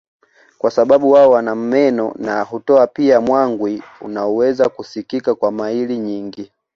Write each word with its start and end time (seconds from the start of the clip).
kwa 0.57 0.71
sababu 0.71 1.11
wao 1.11 1.31
wana 1.31 1.55
meno 1.55 2.13
na 2.17 2.41
hutoa 2.41 2.87
pia 2.87 3.21
mwangwi 3.21 3.83
unaoweza 4.01 4.69
kusikika 4.69 5.35
kwa 5.35 5.51
maili 5.51 5.97
nyingi 5.97 6.51